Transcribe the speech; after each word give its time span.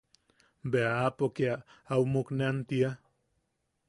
Bea 0.71 0.93
aapo 1.03 1.25
kee 1.35 1.55
au 1.93 2.01
muknean 2.13 2.57
tia 2.69 2.89
tea. 2.89 2.91